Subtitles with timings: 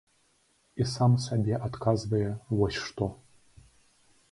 [0.81, 3.13] І сам сабе адказвае вось што.